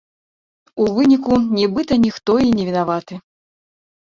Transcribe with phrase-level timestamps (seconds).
[0.85, 3.13] У выніку, нібыта, ніхто і не вінаваты.